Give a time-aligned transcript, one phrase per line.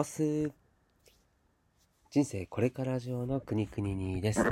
[0.00, 0.50] おす
[2.10, 4.42] 人生これから上の国々にです。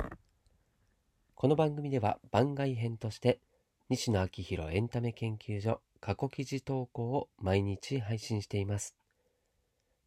[1.34, 3.40] この番組では番外編として
[3.88, 8.94] 西野昭弘エンタメ研究所過去記事投稿を毎日配信しています。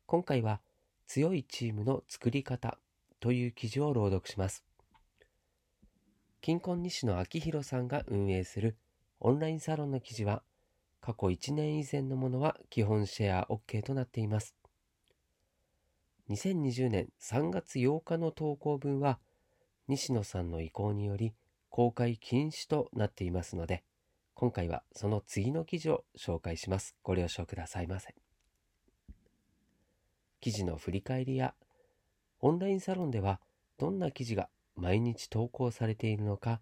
[0.06, 0.62] 今回は
[1.08, 2.78] 強いチームの作り方
[3.20, 4.64] という記事を朗読します。
[6.42, 8.78] 金婚西野昭弘さんが運営する
[9.20, 10.44] オンラインサロンの記事は
[11.00, 14.61] 過去1年以前のものは基本シェア OK となっています。
[16.32, 19.20] 2020年3月8日の投稿分は
[19.90, 21.34] 西野さんの意向により
[21.70, 23.84] 公開禁止となっていますので
[24.34, 26.96] 今回はその次の記事を紹介します。
[27.04, 28.16] ご了承くださいませ。
[30.40, 31.54] 記事の振り返りや
[32.40, 33.42] オンラインサロンでは
[33.78, 36.62] どんな記事が毎日投稿されているのか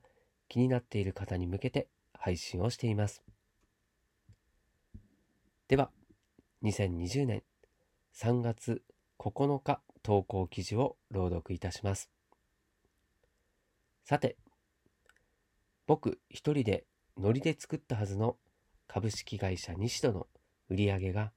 [0.49, 3.22] 気になっている方に向けて配信をしています。
[5.68, 5.91] では、
[6.63, 7.44] 2020年
[8.16, 8.82] 3月
[9.20, 12.10] 9日投稿記事を朗読いたします。
[14.05, 14.38] さて、
[15.85, 16.85] 僕一人で
[17.18, 18.38] ノリで作ったはずの
[18.88, 20.27] 株式会社西戸の
[20.70, 21.34] 売り上げが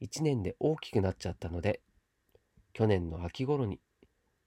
[0.00, 1.80] 1年で大きくなっちゃったので、
[2.72, 3.80] 去年の秋頃に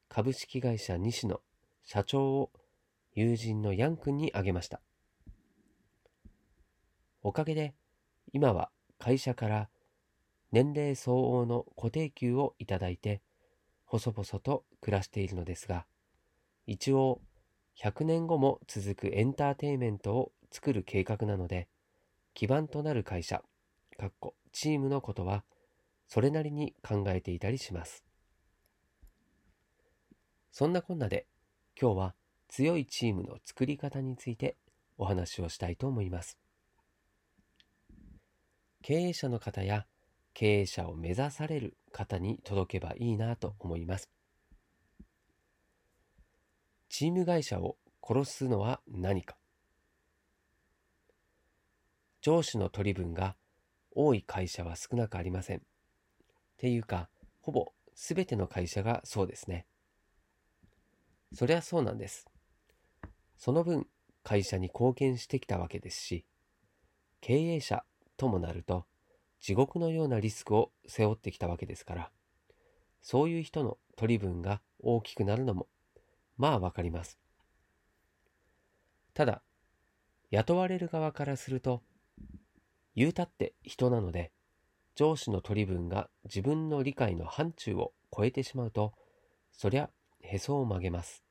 [0.08, 1.42] 株式会社西野
[1.84, 2.52] 社長を
[3.14, 4.80] 友人のヤン君にあげました。
[7.22, 7.74] おかげで
[8.32, 9.70] 今は会社から
[10.52, 13.22] 年齢相応の固定給をいただいて、
[13.86, 15.86] 細々と暮らしているのですが、
[16.68, 17.22] 一応
[17.82, 21.68] 100年後も続くエンターテイメントを作る計画なので、
[22.34, 23.44] 基盤となる会社、
[23.98, 25.44] かっこチームのことは、
[26.08, 28.04] それなりに考えていたりします。
[30.52, 31.26] そんなこんなで、
[31.80, 32.16] 今日は
[32.50, 34.58] 強いチームの作り方について
[34.98, 36.38] お話をしたいと思います。
[38.84, 39.86] 経営者の方や
[40.34, 44.10] 経営者を目指される方に届けばいいなと思います。
[46.90, 49.38] チーム会社を殺すのは何か？
[52.22, 53.36] 上司の取り分が
[53.92, 55.58] 多い会社は少なくありません。
[55.58, 55.62] っ
[56.58, 57.10] ていうか、
[57.42, 59.66] ほぼ全ての会社がそうですね。
[61.34, 62.26] そりゃそうなんです。
[63.38, 63.88] その分、
[64.24, 66.26] 会社に貢献してきたわけですし、
[67.22, 67.84] 経営者
[68.18, 68.86] ともなると、
[69.42, 72.12] 地獄のようなリスクを背負ってきたわけですから、
[73.02, 75.68] そういう人の取り分が大きくなるのも、
[76.38, 77.18] まあわかります。
[79.14, 79.42] ただ、
[80.30, 81.82] 雇われる側からすると、
[82.96, 84.32] 言うたって人なので、
[84.96, 88.94] 上司の取り分が自分の理解の範疇を超えてしまうと、
[89.52, 89.90] そりゃ
[90.22, 91.24] へそを曲げます。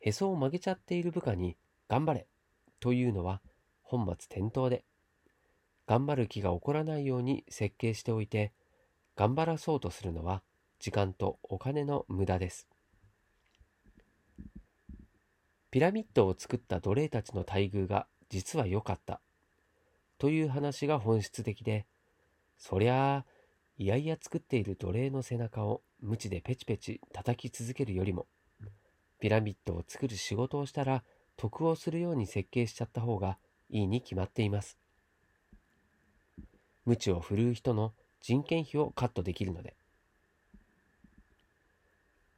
[0.00, 1.56] へそを曲げちゃっている部下に
[1.88, 2.26] 頑張れ
[2.78, 3.40] というのは
[3.82, 4.84] 本末転倒で、
[5.86, 8.52] 頑張る気が起こらないように設計しておいて、
[9.14, 10.42] 頑張らそうとするのは
[10.78, 12.68] 時間とお金の無駄です。
[15.70, 19.20] ピラミッドを作った奴隷たちの待遇が実は良かった
[20.18, 21.86] という話が本質的で、
[22.56, 23.26] そりゃあ、
[23.78, 28.26] いやいや作っている奴隷の背中を無知でペチペチ叩き続けるよりも、
[29.20, 31.04] ピラミッドを作る仕事をしたら
[31.36, 33.38] 得をするように設計しちゃった方が
[33.68, 34.78] いいに決まっています。
[36.86, 37.92] 無知を振るう人の
[38.22, 39.74] 人件費をカットできるので。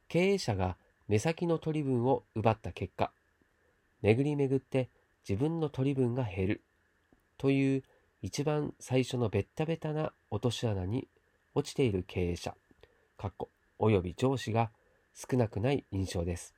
[0.09, 0.75] 経営者が
[1.07, 3.11] 目先の取り分を奪った結果、
[4.01, 4.89] 巡り巡って
[5.27, 6.63] 自分の取り分が減る
[7.37, 7.83] という
[8.21, 11.07] 一番最初のベッタベタな落とし穴に
[11.55, 12.55] 落ちている経営者、
[13.17, 14.71] かっこおよび上司が
[15.13, 16.53] 少なくない印象です。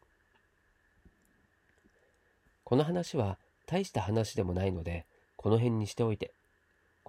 [2.63, 6.34] この話は大した話でもないので、この辺にしておいて、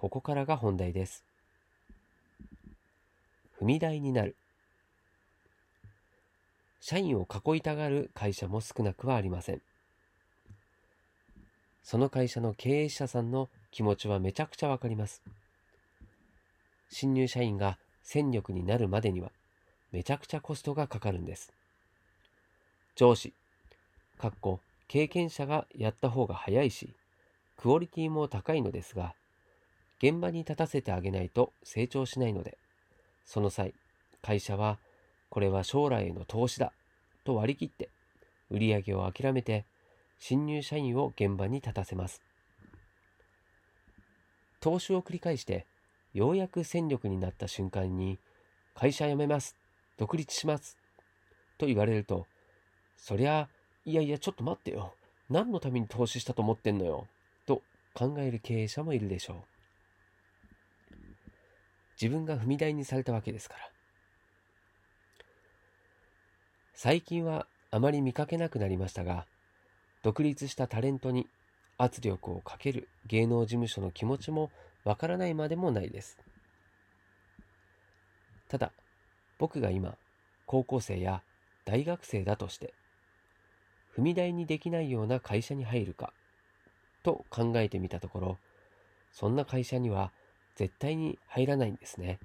[0.03, 1.23] ここからが本題です。
[3.57, 4.35] 踏み台になる。
[6.81, 9.61] 社員を囲いたがる会社も少なくはありません。
[11.83, 15.23] その会社の経営者さんの気持ちはめちゃくちゃわかります。
[16.89, 19.31] 新入社員が戦力になるまでには
[19.93, 21.53] めちゃくちゃコストがかかるんです。
[22.97, 23.31] 上司、
[24.19, 24.59] かっこ
[24.89, 26.93] 経験者がやった方が早いし、
[27.55, 29.15] クオリティも高いのですが、
[30.03, 32.57] 現場に立たせてあげないと成長しないので、
[33.23, 33.73] その際、
[34.21, 34.77] 会社は、
[35.29, 36.73] これは将来への投資だ、
[37.23, 37.89] と割り切って、
[38.49, 39.65] 売り上げを諦めて
[40.19, 42.21] 新入社員を現場に立たせます。
[44.59, 45.65] 投資を繰り返して、
[46.13, 48.19] ようやく戦力になった瞬間に、
[48.75, 49.55] 会社辞めます、
[49.97, 50.77] 独立します、
[51.57, 52.25] と言われると、
[52.97, 53.47] そりゃ、
[53.85, 54.95] いやいや、ちょっと待ってよ。
[55.29, 57.07] 何のために投資したと思ってんのよ。
[57.45, 57.61] と
[57.93, 59.52] 考える経営者もいるでしょう。
[62.01, 63.69] 自分が踏み台にされたわけですから。
[66.73, 69.25] 最近はあまり見かけなくなりましたが
[70.01, 71.27] 独立したタレントに
[71.77, 74.51] 圧力をかける芸能事務所の気持ちも
[74.83, 76.17] わからないまでもないです。
[78.49, 78.71] ただ
[79.39, 79.95] 僕が今
[80.45, 81.23] 高校生や
[81.65, 82.73] 大学生だとして
[83.97, 86.13] 踏み台にできないような会社に入るか
[87.03, 88.37] と考えてみたところ
[89.11, 90.11] そんな会社には
[90.55, 92.19] 絶対に入らないんですね。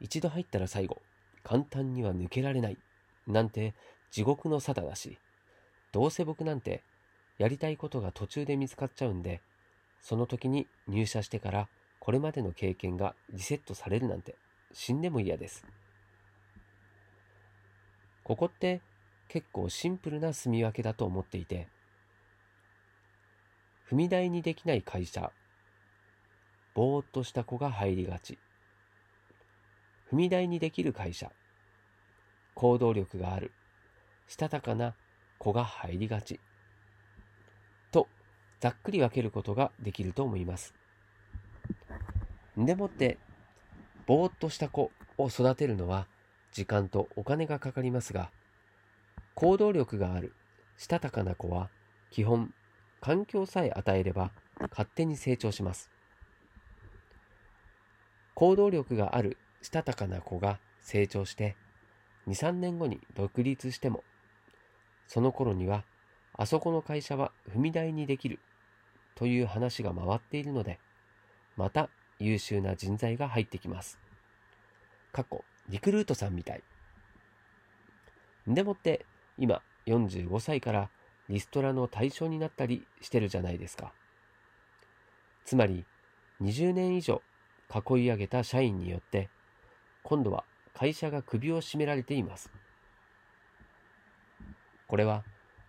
[0.00, 1.02] 一度入ったら最後
[1.42, 2.78] 簡単には抜けられない
[3.26, 3.74] なんて
[4.10, 5.18] 地獄の沙汰だし
[5.92, 6.82] どうせ僕なんて
[7.38, 9.40] やりたいことが途中で見つかっちゃうんで
[10.00, 11.68] その時に入社してから
[11.98, 14.36] これまでの経験がリセットされるなんて
[14.72, 15.66] 死んでも嫌です。
[18.24, 18.80] ここって
[19.28, 21.68] 結構シンプルな住み分けだと思っていて
[23.90, 25.32] 踏み台にできない会社
[26.74, 28.38] ぼーっとした子が入りがち。
[30.12, 31.30] 踏み台にできる会社。
[32.54, 33.52] 行動力がある。
[34.28, 34.94] したたかな
[35.38, 36.40] 子が入りがち。
[37.90, 38.08] と
[38.60, 40.74] ざっくり分けることができると思います。
[42.56, 43.18] でもって
[44.06, 46.06] ぼーっとした子を育てるのは
[46.52, 48.30] 時間とお金がかかりますが
[49.34, 50.34] 行動力がある。
[50.76, 51.68] したたかな子は
[52.10, 52.54] 基本
[53.00, 54.30] 環境さえ与えれば
[54.70, 55.90] 勝手に成長します。
[58.40, 61.56] 行動力があるしたたかな子が成長して
[62.26, 64.02] 23年後に独立しても
[65.06, 65.84] その頃には
[66.32, 68.38] あそこの会社は踏み台にできる
[69.14, 70.78] という話が回っているので
[71.58, 73.98] また優秀な人材が入ってきます。
[75.12, 76.62] 過去リクルートさんみたい。
[78.48, 79.04] でもって
[79.36, 80.88] 今45歳から
[81.28, 83.92] リストラの対象になったりしてるじゃないですか。
[85.44, 85.84] つまり
[86.40, 87.20] 20年以上
[87.72, 89.28] 囲い上げた社員によって
[90.02, 90.44] 今度は
[90.74, 92.50] 会社が首を絞められています。
[94.88, 95.24] これは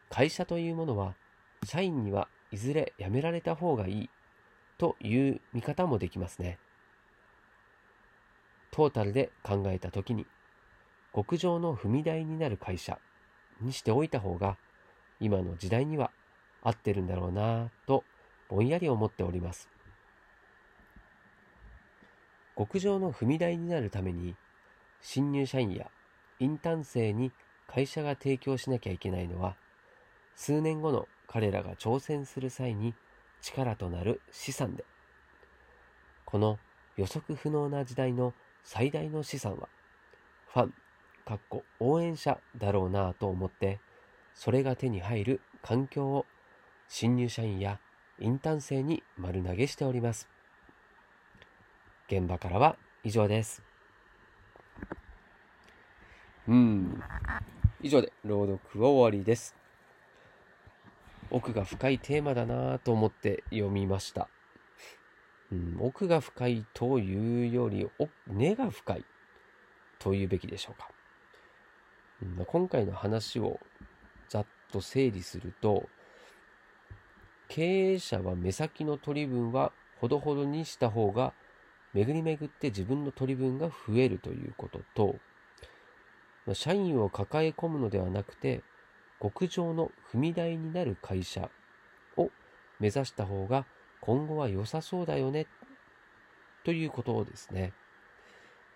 [0.09, 1.15] 会社というものは
[1.63, 4.09] 社員にはいずれ辞められた方がいい
[4.77, 6.57] という見方もできますね。
[8.71, 10.25] トータルで考えたときに
[11.13, 12.97] 極上の踏み台になる会社
[13.59, 14.57] にしておいた方が
[15.19, 16.09] 今の時代には
[16.63, 18.03] 合ってるんだろうなぁと
[18.49, 19.70] ぼんやり思っております。
[22.57, 24.35] 極上の踏み台になるために
[25.01, 25.87] 新入社員や
[26.39, 27.31] インターン生に
[27.67, 29.55] 会社が提供しなきゃいけないのは
[30.35, 32.93] 数年後の彼らが挑戦する際に
[33.41, 34.83] 力となる資産で
[36.25, 36.59] この
[36.97, 38.33] 予測不能な時代の
[38.63, 39.69] 最大の資産は
[40.53, 40.73] ファン、
[41.25, 43.79] かっこ応援者だろうなぁと思って
[44.33, 46.25] それが手に入る環境を
[46.87, 47.79] 新入社員や
[48.19, 50.27] インターン生に丸投げしております。
[52.11, 52.75] 現場からは
[53.05, 53.63] 以上です。
[56.45, 57.01] うん。
[57.81, 59.55] 以上で朗読は終わりです。
[61.29, 64.27] 奥が深いテーマだなぁと思って読みました。
[65.53, 67.89] うん、奥が深いというより、
[68.27, 69.05] 根が深い
[69.97, 70.89] というべきでしょうか。
[72.21, 73.57] うん、今回の話を
[74.27, 75.87] ざっと整理すると、
[77.47, 79.71] 経営者は目先の取り分は
[80.01, 81.33] ほどほどにした方が
[81.93, 85.15] 巡り巡って自分の取り分が増えるということと、
[86.53, 88.63] 社員を抱え込むのではなくて、
[89.21, 91.49] 極上の踏み台になる会社
[92.17, 92.31] を
[92.79, 93.65] 目指した方が
[93.99, 95.47] 今後は良さそうだよね、
[96.63, 97.73] ということをですね。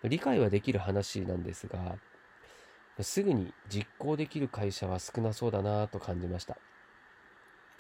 [0.04, 1.98] 理解はできる話なんですが、
[3.02, 6.58] すぐに実行できる会社は少なそうだなと感じました。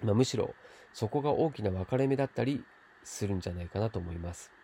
[0.04, 0.56] まあ、むしろ
[0.94, 2.63] そこが大きな分かれ目だったり
[3.04, 4.54] するんじゃないかなと思います。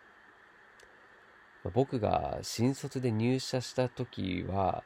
[1.70, 4.82] 僕が新卒で入社した時は、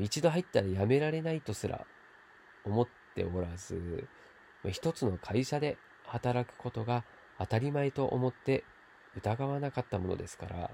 [0.00, 1.86] 一度入ったら辞められないとすら
[2.64, 4.08] 思っておらず、
[4.70, 7.04] 一つの会社で働くことが
[7.38, 8.64] 当たり前と思って
[9.16, 10.70] 疑わなかったものですから、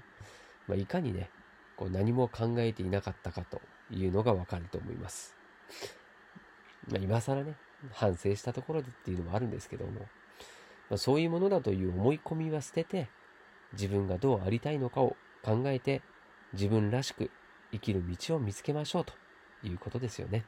[0.67, 1.29] まあ、いかにね、
[1.75, 5.35] こう何も考えていなかったかというのがわかると思います。
[6.89, 7.55] まあ、今更ね、
[7.91, 10.01] 反省したところでっていうのもあるんですけども、
[10.89, 13.09] まあ、そういうものだという思い込みは捨てて、
[13.73, 16.01] 自分がどうありたいのかを考えて
[16.53, 17.29] 自分らしく
[17.71, 19.13] 生きる道を見つけましょうと
[19.63, 20.45] いうことですよね。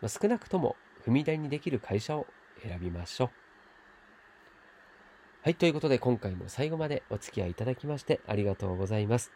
[0.00, 2.26] まあ、少なくとも踏み台にできる会社を
[2.62, 3.30] 選びましょう。
[5.42, 9.32] はい、ということで今回も最後までお付き合いいただきましてありがとうございます。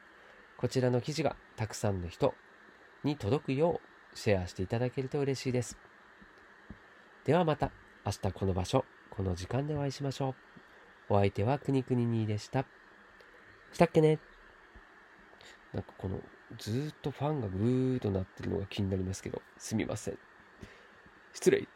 [0.58, 2.34] こちらの記事がたくさんの人
[3.04, 3.80] に届くよ
[4.14, 5.78] うシェアしていただけると嬉しいです。
[7.24, 7.70] ではまた
[8.04, 10.34] 明日この場所、この時間でお会いしましょ
[11.08, 11.14] う。
[11.14, 12.66] お相手はくにくににでした。
[13.72, 14.18] したっけね
[15.74, 16.20] なんかこの
[16.58, 20.18] ずっとファンがグーっとなってるのが気になりますけどすみません
[21.32, 21.66] 失礼